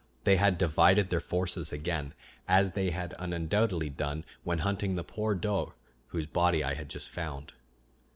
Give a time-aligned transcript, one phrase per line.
[0.23, 2.15] They had divided their forces again,
[2.47, 5.75] as they had undoubtedly done when hunting the poor doe
[6.07, 7.53] whose body I had just found.